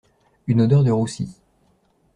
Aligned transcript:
Une 0.47 0.61
odeur 0.63 0.83
de 0.83 0.89
roussi. 0.89 1.29